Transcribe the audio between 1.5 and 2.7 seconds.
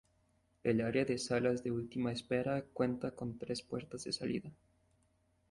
de última espera